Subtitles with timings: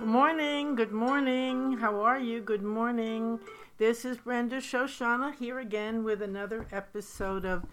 [0.00, 0.76] Good morning.
[0.76, 1.72] Good morning.
[1.76, 2.40] How are you?
[2.40, 3.38] Good morning.
[3.76, 7.66] This is Brenda Shoshanna here again with another episode of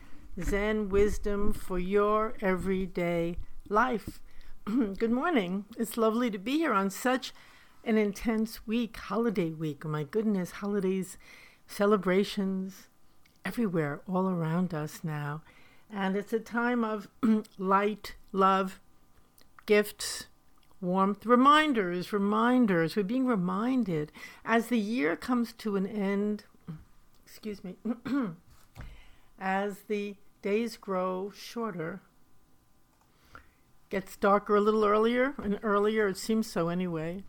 [0.44, 3.38] Zen Wisdom for Your Everyday
[3.70, 4.19] Life.
[4.65, 5.63] Good morning.
[5.78, 7.32] It's lovely to be here on such
[7.86, 9.86] an intense week, holiday week.
[9.86, 11.18] Oh my goodness, holidays,
[11.65, 12.90] celebrations
[13.46, 15.44] everywhere, all around us now.
[15.90, 17.08] And it's a time of
[17.58, 18.82] light, love,
[19.66, 20.28] gifts,
[20.81, 22.95] warmth, reminders, reminders.
[22.95, 24.12] We're being reminded
[24.45, 26.44] as the year comes to an end.
[27.26, 27.76] Excuse me.
[29.40, 32.02] as the days grow shorter,
[33.90, 36.08] gets darker a little earlier and earlier.
[36.08, 37.23] It seems so anyway.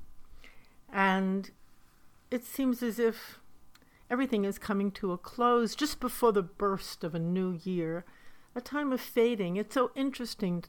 [0.93, 1.51] And
[2.31, 3.39] it seems as if
[4.11, 8.05] everything is coming to a close just before the burst of a new year,
[8.55, 9.57] a time of fading.
[9.57, 10.65] It's so interesting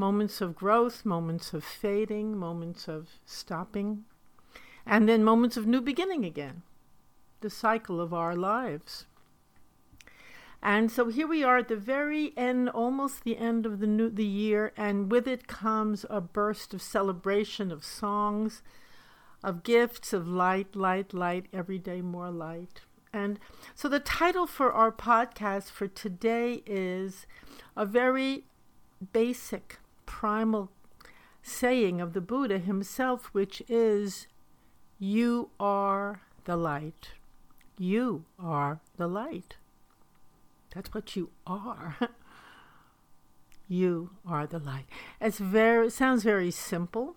[0.00, 4.04] moments of growth, moments of fading, moments of stopping,
[4.86, 6.62] and then moments of new beginning again,
[7.42, 9.04] the cycle of our lives.
[10.62, 14.08] And so here we are at the very end, almost the end of the new
[14.08, 18.62] the year, and with it comes a burst of celebration of songs,
[19.44, 22.80] of gifts, of light, light, light, every day more light.
[23.12, 23.38] And
[23.74, 27.26] so the title for our podcast for today is
[27.76, 28.44] a very
[29.12, 29.78] basic
[30.10, 30.72] primal
[31.40, 34.26] saying of the Buddha himself, which is,
[34.98, 37.10] You are the light.
[37.78, 39.56] You are the light.
[40.74, 41.96] That's what you are.
[43.68, 44.86] you are the light.
[45.20, 47.14] It's very it sounds very simple.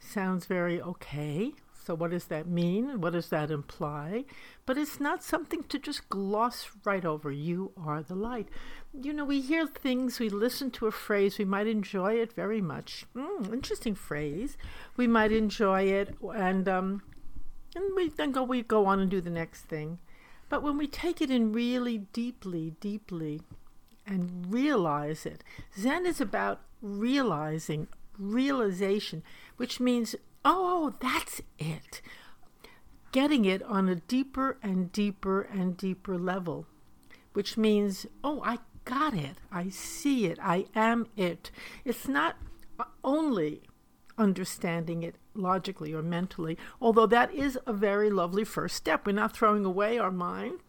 [0.00, 1.52] Sounds very okay.
[1.86, 3.00] So, what does that mean?
[3.00, 4.24] What does that imply?
[4.66, 7.30] But it's not something to just gloss right over.
[7.30, 8.48] You are the light.
[8.92, 12.60] You know, we hear things, we listen to a phrase, we might enjoy it very
[12.60, 13.06] much.
[13.14, 14.56] Mm, interesting phrase.
[14.96, 17.02] We might enjoy it, and um,
[17.76, 20.00] and we then go we go on and do the next thing.
[20.48, 23.42] But when we take it in really deeply, deeply,
[24.04, 25.44] and realize it,
[25.78, 27.86] Zen is about realizing,
[28.18, 29.22] realization,
[29.56, 30.16] which means
[30.48, 32.00] Oh, oh, that's it.
[33.10, 36.66] Getting it on a deeper and deeper and deeper level,
[37.32, 39.38] which means, oh, I got it.
[39.50, 40.38] I see it.
[40.40, 41.50] I am it.
[41.84, 42.36] It's not
[43.02, 43.62] only
[44.16, 49.04] understanding it logically or mentally, although that is a very lovely first step.
[49.04, 50.60] We're not throwing away our mind,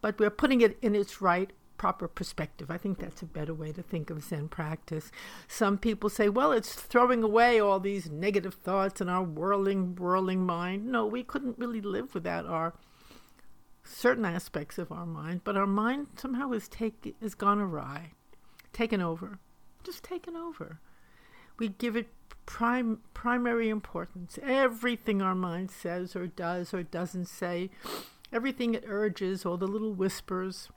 [0.00, 2.70] but we're putting it in its right proper perspective.
[2.70, 5.10] I think that's a better way to think of Zen practice.
[5.48, 10.44] Some people say, well, it's throwing away all these negative thoughts in our whirling, whirling
[10.44, 10.86] mind.
[10.86, 12.74] No, we couldn't really live without our
[13.84, 18.12] certain aspects of our mind, but our mind somehow has take has gone awry,
[18.72, 19.38] taken over,
[19.84, 20.80] just taken over.
[21.58, 22.08] We give it
[22.44, 24.38] prime primary importance.
[24.42, 27.70] Everything our mind says or does or doesn't say,
[28.32, 30.68] everything it urges, all the little whispers,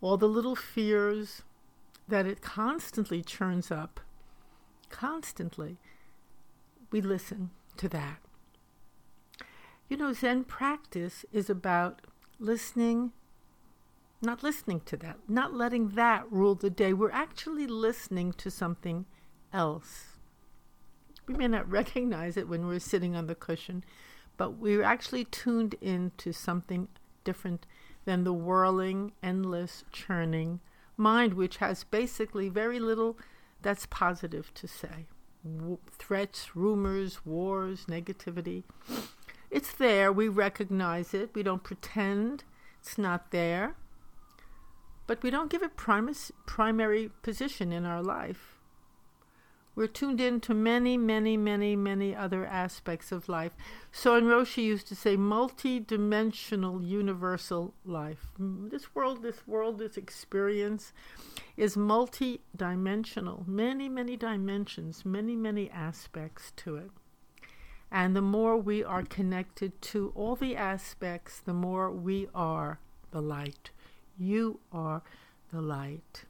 [0.00, 1.42] all the little fears
[2.06, 4.00] that it constantly churns up,
[4.90, 5.76] constantly,
[6.90, 8.18] we listen to that.
[9.88, 12.02] You know, Zen practice is about
[12.38, 13.12] listening,
[14.22, 16.92] not listening to that, not letting that rule the day.
[16.92, 19.06] We're actually listening to something
[19.52, 20.18] else.
[21.26, 23.84] We may not recognize it when we're sitting on the cushion,
[24.36, 26.88] but we're actually tuned in to something
[27.24, 27.66] different
[28.08, 30.60] than the whirling, endless, churning
[30.96, 33.18] mind, which has basically very little
[33.60, 35.04] that's positive to say.
[35.44, 38.62] W- threats, rumors, wars, negativity.
[39.50, 40.10] It's there.
[40.10, 41.34] We recognize it.
[41.34, 42.44] We don't pretend
[42.80, 43.74] it's not there.
[45.06, 48.57] But we don't give it primus, primary position in our life.
[49.78, 53.52] We're tuned in to many, many, many, many other aspects of life.
[53.92, 58.32] Soen Roshi used to say multi-dimensional universal life.
[58.40, 60.92] Mm, this world, this world, this experience
[61.56, 63.44] is multi-dimensional.
[63.46, 66.90] Many, many dimensions, many, many aspects to it.
[67.88, 72.80] And the more we are connected to all the aspects, the more we are
[73.12, 73.70] the light.
[74.18, 75.02] You are
[75.52, 76.24] the light.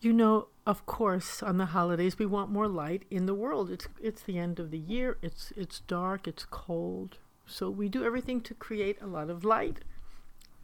[0.00, 3.70] You know, of course, on the holidays we want more light in the world.
[3.70, 5.18] It's it's the end of the year.
[5.20, 7.18] It's it's dark, it's cold.
[7.46, 9.80] So we do everything to create a lot of light.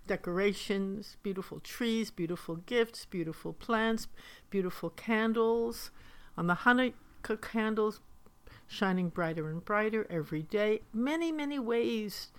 [0.06, 4.06] Decorations, beautiful trees, beautiful gifts, beautiful plants,
[4.50, 5.90] beautiful candles.
[6.36, 8.00] On the Hanukkah candles
[8.68, 10.82] shining brighter and brighter every day.
[10.92, 12.30] Many, many ways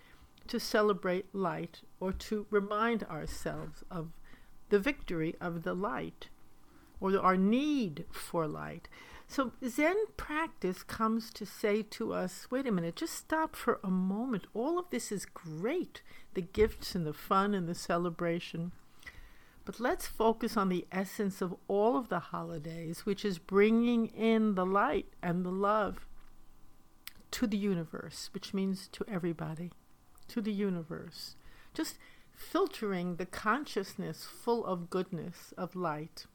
[0.48, 4.12] to celebrate light or to remind ourselves of
[4.70, 6.30] the victory of the light
[7.00, 8.88] or our need for light.
[9.28, 13.92] So, Zen practice comes to say to us wait a minute, just stop for a
[13.92, 14.48] moment.
[14.54, 16.02] All of this is great
[16.34, 18.72] the gifts and the fun and the celebration.
[19.66, 24.56] But let's focus on the essence of all of the holidays, which is bringing in
[24.56, 26.08] the light and the love
[27.32, 29.72] to the universe, which means to everybody,
[30.30, 31.36] to the universe.
[31.74, 32.00] Just
[32.34, 36.26] filtering the consciousness full of goodness, of light.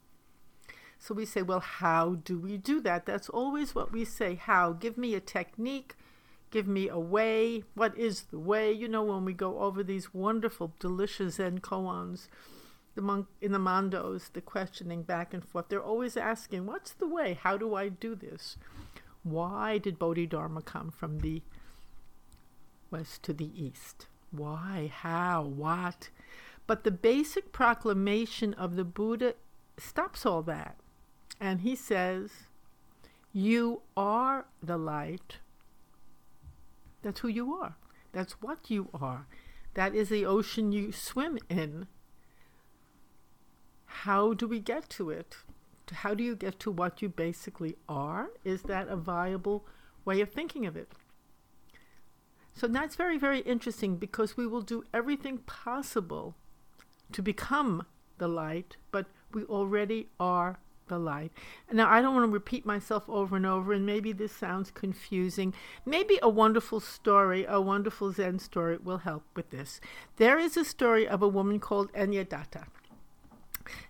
[0.99, 3.07] So we say, well, how do we do that?
[3.07, 4.37] That's always what we say.
[4.37, 4.73] How?
[4.73, 5.95] Give me a technique.
[6.51, 7.65] Give me a way.
[7.75, 8.73] What is the way?
[8.73, 12.29] You know, when we go over these wonderful, delicious Zen koans,
[12.95, 17.09] the monk in the mondos, the questioning back and forth, they're always asking, what's the
[17.09, 17.39] way?
[17.43, 18.57] How do I do this?
[19.25, 21.43] Why did Bodhidharma come from the
[22.91, 24.07] west to the east?
[24.31, 24.93] Why?
[24.95, 25.43] How?
[25.43, 26.11] What?
[26.67, 29.35] But the basic proclamation of the Buddha
[29.77, 30.77] stops all that.
[31.45, 32.31] And he says,
[33.31, 35.41] You are the light.
[37.03, 37.77] That's who you are.
[38.13, 39.27] That's what you are.
[39.75, 41.87] That is the ocean you swim in.
[43.85, 45.37] How do we get to it?
[45.93, 48.31] How do you get to what you basically are?
[48.43, 49.67] Is that a viable
[50.07, 50.93] way of thinking of it?
[52.55, 56.37] So that's very, very interesting because we will do everything possible
[57.13, 57.85] to become
[58.17, 60.59] the light, but we already are
[60.89, 61.33] the light.
[61.73, 65.55] Now, I don't want to repeat myself over and over, and maybe this sounds confusing.
[65.85, 69.81] Maybe a wonderful story, a wonderful Zen story, will help with this.
[70.17, 72.65] There is a story of a woman called Anyadatta,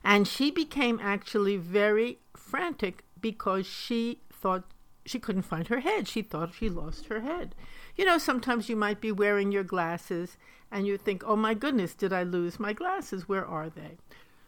[0.05, 4.65] and she became actually very frantic because she thought
[5.07, 6.09] she couldn't find her head.
[6.09, 7.55] She thought she lost her head.
[7.97, 10.37] You know, sometimes you might be wearing your glasses
[10.71, 13.29] and you think, oh my goodness, did I lose my glasses?
[13.29, 13.99] Where are they?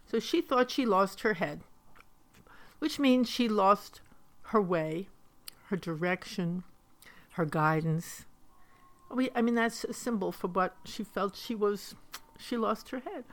[0.06, 1.60] So she thought she lost her head,
[2.78, 4.00] which means she lost
[4.44, 5.08] her way,
[5.66, 6.62] her direction,
[7.32, 8.24] her guidance.
[9.10, 11.94] We, I mean, that's a symbol for what she felt she was,
[12.38, 13.24] she lost her head.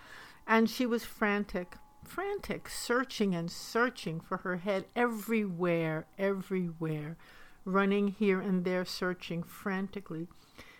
[0.46, 7.18] And she was frantic, frantic, searching and searching for her head everywhere, everywhere
[7.66, 10.28] running here and there, searching frantically,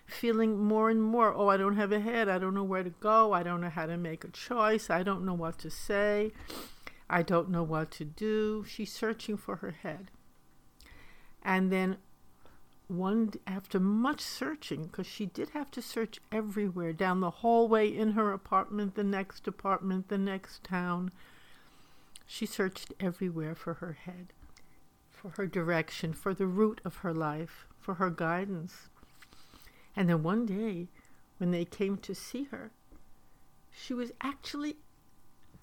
[0.06, 2.30] feeling more and more, oh, I don't have a head.
[2.30, 3.34] I don't know where to go.
[3.34, 4.90] I don't know how to make a choice.
[4.90, 6.32] I don't know what to say.
[7.10, 8.64] I don't know what to do.
[8.68, 10.12] She's searching for her head.
[11.44, 11.98] And then
[12.88, 18.12] one after much searching because she did have to search everywhere down the hallway in
[18.12, 21.10] her apartment the next apartment the next town
[22.26, 24.34] she searched everywhere for her head
[25.24, 28.90] for her direction, for the root of her life, for her guidance.
[29.96, 30.90] And then one day,
[31.38, 32.72] when they came to see her,
[33.72, 34.76] she was actually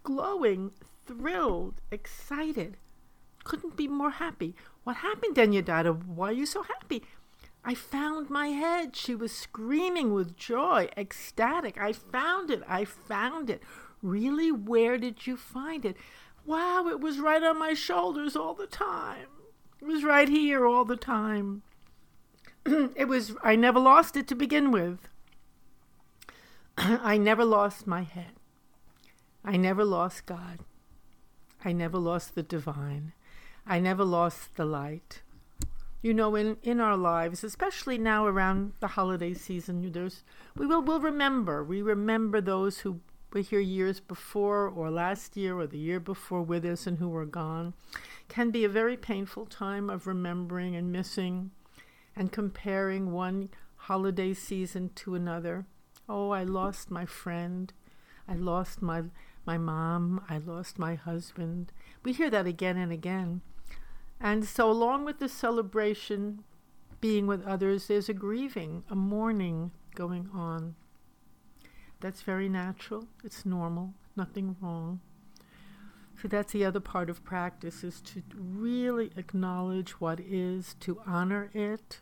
[0.03, 0.71] glowing,
[1.11, 2.77] thrilled, excited.
[3.43, 4.55] Couldn't be more happy.
[4.85, 6.07] What happened, Anyadatta?
[6.07, 7.03] Why are you so happy?
[7.65, 8.95] I found my head.
[8.95, 11.77] She was screaming with joy, ecstatic.
[11.81, 12.63] I found it.
[12.69, 13.61] I found it.
[14.03, 14.53] Really?
[14.53, 15.97] Where did you find it?
[16.47, 19.27] Wow, it was right on my shoulders all the time.
[19.81, 21.63] It was right here all the time.
[22.65, 25.09] it was, I never lost it to begin with.
[26.79, 28.33] I never lost my head.
[29.45, 30.61] I never lost God.
[31.65, 33.13] I never lost the divine.
[33.67, 35.23] I never lost the light.
[36.03, 40.25] You know, in, in our lives, especially now around the holiday season, there's
[40.57, 41.63] we will will remember.
[41.63, 43.01] We remember those who
[43.33, 47.09] were here years before or last year or the year before with us and who
[47.09, 47.75] were gone
[48.29, 51.51] can be a very painful time of remembering and missing
[52.17, 55.67] and comparing one holiday season to another.
[56.09, 57.73] Oh, I lost my friend.
[58.27, 59.03] I lost my
[59.47, 60.25] my mom.
[60.29, 61.73] I lost my husband.
[62.05, 63.41] We hear that again and again.
[64.21, 66.45] And so along with the celebration
[67.01, 70.75] being with others, there's a grieving, a mourning going on.
[72.01, 73.07] That's very natural.
[73.25, 73.95] It's normal.
[74.17, 75.01] Nothing wrong.
[76.21, 81.51] So that's the other part of practice is to really acknowledge what is, to honor
[81.55, 82.01] it,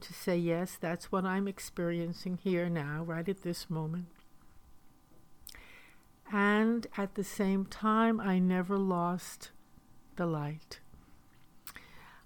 [0.00, 4.06] to say, yes, that's what I'm experiencing here now, right at this moment.
[6.32, 9.50] And at the same time, I never lost
[10.16, 10.80] the light.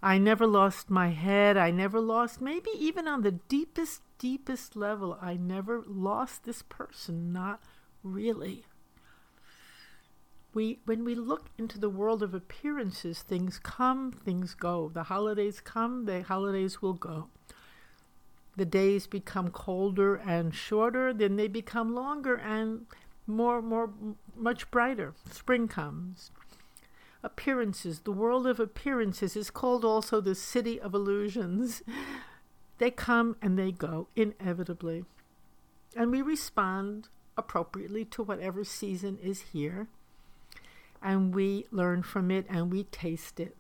[0.03, 1.57] I never lost my head.
[1.57, 7.33] I never lost, maybe even on the deepest, deepest level, I never lost this person.
[7.33, 7.61] Not
[8.05, 8.65] really
[10.57, 14.91] we when we look into the world of appearances, things come, things go.
[14.93, 17.29] The holidays come, the holidays will go.
[18.57, 22.87] The days become colder and shorter, then they become longer and
[23.27, 23.91] more more
[24.37, 25.15] much brighter.
[25.31, 26.31] Spring comes.
[27.23, 31.83] appearances, the world of appearances, is called also the city of illusions.
[32.79, 35.05] They come and they go inevitably.
[35.97, 39.89] And we respond appropriately to whatever season is here.
[41.03, 43.57] And we learn from it and we taste it.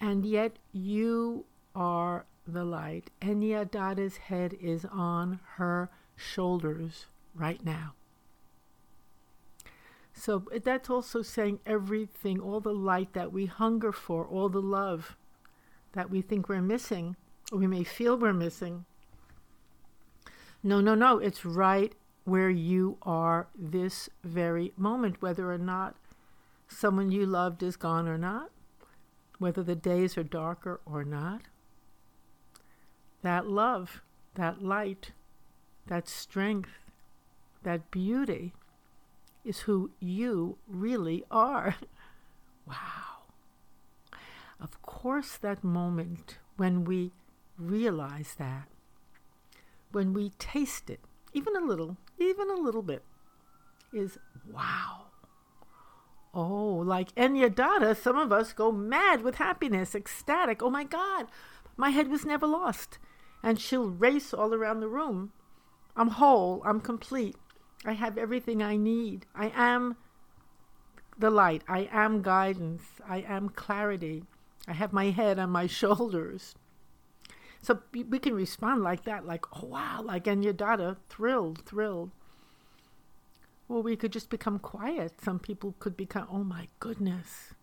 [0.00, 3.10] And yet you are the light.
[3.20, 7.94] Enyada's head is on her shoulders right now.
[10.12, 15.16] So that's also saying everything, all the light that we hunger for, all the love
[15.92, 17.16] that we think we're missing,
[17.52, 18.84] or we may feel we're missing.
[20.62, 21.18] No, no, no.
[21.18, 25.96] It's right where you are this very moment, whether or not
[26.68, 28.50] someone you loved is gone or not,
[29.38, 31.42] whether the days are darker or not.
[33.22, 34.00] That love,
[34.34, 35.12] that light,
[35.86, 36.70] that strength,
[37.64, 38.52] that beauty
[39.44, 41.76] is who you really are.
[42.66, 43.24] wow.
[44.60, 47.12] Of course, that moment when we
[47.58, 48.68] realize that,
[49.92, 51.00] when we taste it,
[51.32, 53.02] even a little, even a little bit,
[53.92, 54.18] is
[54.50, 55.06] wow.
[56.32, 60.62] Oh, like Enyadatta, some of us go mad with happiness, ecstatic.
[60.62, 61.26] Oh my God,
[61.76, 62.98] my head was never lost.
[63.42, 65.32] And she'll race all around the room.
[65.94, 67.36] I'm whole, I'm complete.
[67.84, 69.26] I have everything I need.
[69.34, 69.96] I am
[71.18, 71.62] the light.
[71.68, 72.82] I am guidance.
[73.06, 74.24] I am clarity.
[74.66, 76.54] I have my head on my shoulders.
[77.60, 82.10] So we can respond like that, like, oh wow, like Enyadatta, thrilled, thrilled.
[83.70, 85.20] Or we could just become quiet.
[85.22, 87.54] Some people could become, oh my goodness.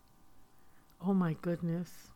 [1.06, 2.10] Oh my goodness.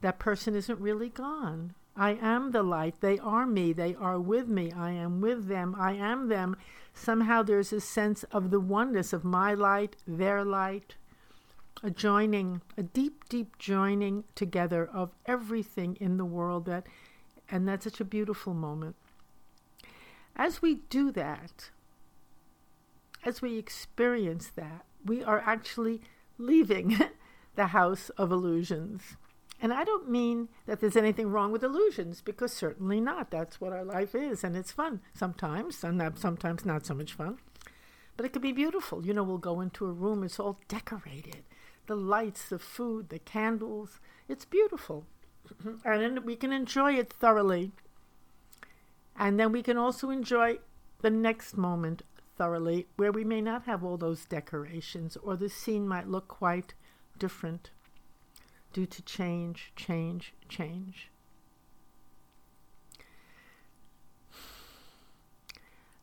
[0.00, 1.74] That person isn't really gone.
[1.96, 3.00] I am the light.
[3.00, 3.72] They are me.
[3.72, 4.72] They are with me.
[4.72, 5.76] I am with them.
[5.78, 6.56] I am them.
[6.94, 10.96] Somehow there's a sense of the oneness of my light, their light,
[11.82, 16.86] a joining, a deep, deep joining together of everything in the world that
[17.52, 18.96] and that's such a beautiful moment.
[20.34, 21.70] As we do that,
[23.24, 26.00] as we experience that, we are actually
[26.38, 26.98] leaving
[27.54, 29.16] the house of illusions.
[29.62, 33.30] And I don't mean that there's anything wrong with illusions, because certainly not.
[33.30, 37.38] That's what our life is, and it's fun sometimes, and sometimes not so much fun.
[38.16, 39.06] But it could be beautiful.
[39.06, 41.44] You know, we'll go into a room, it's all decorated
[41.86, 44.00] the lights, the food, the candles.
[44.28, 45.04] It's beautiful.
[45.84, 47.72] and we can enjoy it thoroughly.
[49.16, 50.58] And then we can also enjoy
[51.02, 52.02] the next moment
[52.36, 56.74] thoroughly, where we may not have all those decorations, or the scene might look quite
[57.18, 57.70] different
[58.72, 61.10] due to change, change, change.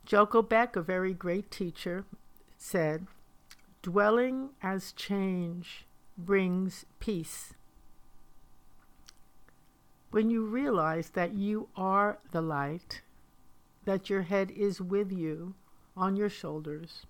[0.05, 2.03] Joko Beck, a very great teacher,
[2.57, 3.05] said,
[3.81, 5.85] Dwelling as change
[6.17, 7.53] brings peace.
[10.11, 13.01] When you realize that you are the light,
[13.85, 15.53] that your head is with you
[15.95, 17.05] on your shoulders,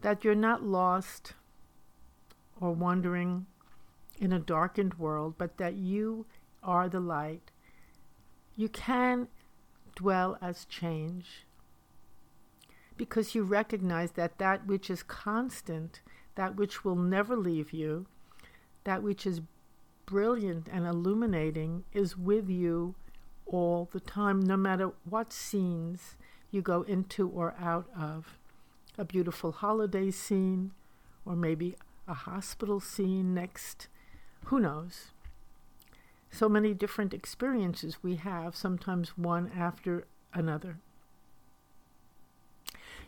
[0.00, 1.34] that you're not lost
[2.60, 3.46] or wandering
[4.18, 6.26] in a darkened world, but that you
[6.62, 7.50] are the light.
[8.56, 9.28] You can
[9.94, 11.46] dwell as change
[12.96, 16.00] because you recognize that that which is constant,
[16.34, 18.06] that which will never leave you,
[18.84, 19.42] that which is
[20.06, 22.94] brilliant and illuminating is with you
[23.44, 26.16] all the time, no matter what scenes
[26.50, 28.38] you go into or out of.
[28.98, 30.72] A beautiful holiday scene,
[31.24, 31.76] or maybe
[32.08, 33.88] a hospital scene next
[34.46, 35.10] who knows?
[36.30, 40.78] So many different experiences we have, sometimes one after another.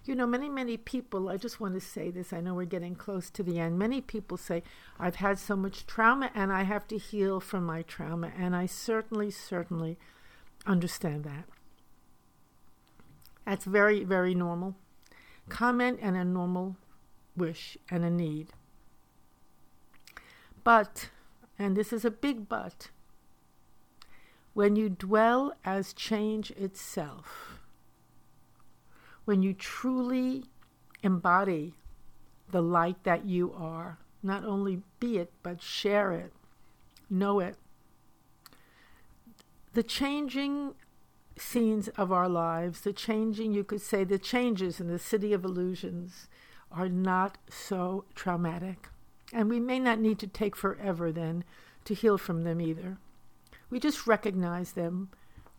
[0.04, 2.94] You know, many, many people, I just want to say this, I know we're getting
[2.94, 3.78] close to the end.
[3.78, 4.62] Many people say,
[4.98, 8.32] I've had so much trauma and I have to heal from my trauma.
[8.36, 9.98] And I certainly, certainly
[10.66, 11.44] understand that.
[13.44, 14.76] That's very, very normal.
[15.48, 16.76] Comment and a normal
[17.36, 18.48] wish and a need.
[20.64, 21.10] But
[21.58, 22.88] and this is a big but,
[24.54, 27.60] when you dwell as change itself,
[29.24, 30.44] when you truly
[31.02, 31.74] embody
[32.50, 36.32] the light that you are, not only be it, but share it,
[37.10, 37.56] know it.
[39.74, 40.74] The changing
[41.36, 45.44] scenes of our lives, the changing, you could say, the changes in the city of
[45.44, 46.26] illusions
[46.72, 48.88] are not so traumatic.
[49.32, 51.44] And we may not need to take forever then
[51.84, 52.98] to heal from them either.
[53.70, 55.10] We just recognize them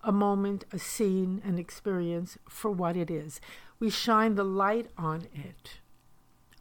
[0.03, 3.41] a moment, a scene, an experience for what it is.
[3.79, 5.79] We shine the light on it.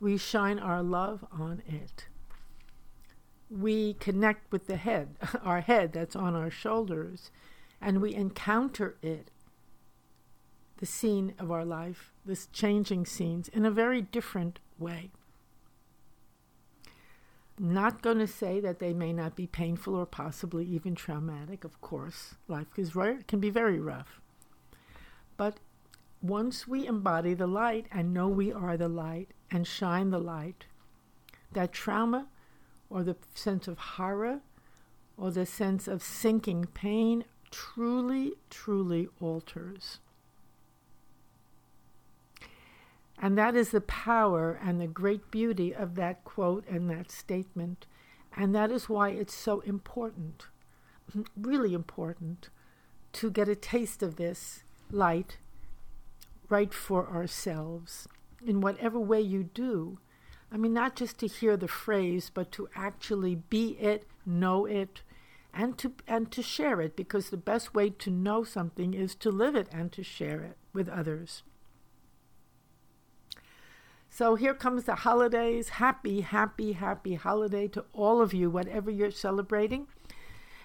[0.01, 2.07] We shine our love on it.
[3.51, 7.31] We connect with the head, our head that's on our shoulders,
[7.81, 9.31] and we encounter it,
[10.79, 15.11] the scene of our life, this changing scenes, in a very different way.
[17.59, 21.81] Not going to say that they may not be painful or possibly even traumatic, of
[21.81, 22.37] course.
[22.47, 22.95] Life is
[23.27, 24.21] can be very rough.
[25.37, 25.59] But
[26.23, 30.67] once we embody the light and know we are the light and shine the light,
[31.53, 32.29] that trauma
[32.91, 34.41] or the sense of horror
[35.17, 39.99] or the sense of sinking pain truly, truly alters.
[43.21, 47.87] And that is the power and the great beauty of that quote and that statement.
[48.37, 50.47] And that is why it's so important,
[51.37, 52.51] really important,
[53.15, 55.39] to get a taste of this light
[56.49, 58.07] right for ourselves
[58.45, 59.99] in whatever way you do.
[60.53, 65.03] I mean, not just to hear the phrase, but to actually be it, know it,
[65.53, 69.31] and to and to share it because the best way to know something is to
[69.31, 71.43] live it and to share it with others.
[74.11, 75.69] So here comes the holidays.
[75.71, 79.87] Happy, happy, happy holiday to all of you, whatever you're celebrating.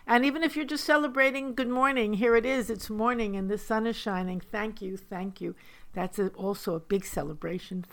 [0.05, 2.69] And even if you're just celebrating good morning, here it is.
[2.69, 4.39] It's morning and the sun is shining.
[4.39, 5.55] Thank you, thank you.
[5.93, 7.85] That's a, also a big celebration.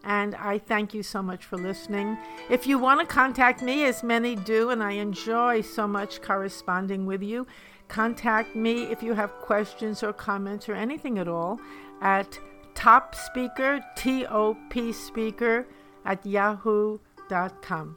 [0.02, 2.18] And I thank you so much for listening.
[2.50, 7.06] If you want to contact me, as many do, and I enjoy so much corresponding
[7.06, 7.46] with you,
[7.86, 11.60] contact me if you have questions or comments or anything at all
[12.02, 12.36] at
[12.78, 15.66] top speaker, T O P speaker,
[16.04, 17.96] at yahoo.com.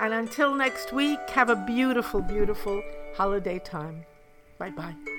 [0.00, 2.82] And until next week, have a beautiful, beautiful
[3.16, 4.04] holiday time.
[4.58, 5.17] Bye bye.